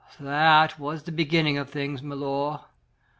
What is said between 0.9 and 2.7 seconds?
the beginning of things, milor.